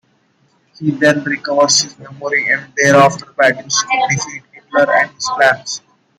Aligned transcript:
He 0.79 0.89
then 0.89 1.23
recovers 1.25 1.81
his 1.81 1.99
memory 1.99 2.51
and 2.51 2.73
thereafter 2.75 3.31
battles 3.37 3.83
to 3.87 4.07
defeat 4.09 4.41
Hitler 4.51 4.91
and 4.95 5.11
his 5.11 5.29
plans. 5.29 5.81